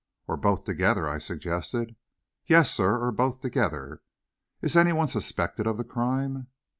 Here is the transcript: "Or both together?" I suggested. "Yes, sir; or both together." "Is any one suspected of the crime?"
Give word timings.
"Or 0.27 0.35
both 0.35 0.63
together?" 0.63 1.07
I 1.07 1.19
suggested. 1.19 1.95
"Yes, 2.47 2.71
sir; 2.71 2.97
or 2.99 3.11
both 3.11 3.39
together." 3.41 4.01
"Is 4.59 4.75
any 4.75 4.93
one 4.93 5.07
suspected 5.07 5.67
of 5.67 5.77
the 5.77 5.83
crime?" 5.83 6.47